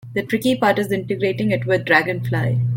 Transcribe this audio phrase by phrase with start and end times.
[0.15, 2.59] The tricky part is integrating it with Dragonfly.